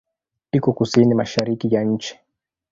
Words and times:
Iko 0.51 0.69
kusini-mashariki 0.77 1.65
ya 1.73 1.81
nchi. 1.91 2.13